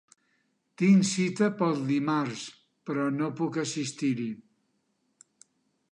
Tinc 0.81 1.05
cita 1.09 1.49
pel 1.59 1.77
dimarts, 1.91 2.47
però 2.89 3.07
no 3.21 3.31
puc 3.43 3.63
assistir-hi. 3.67 4.29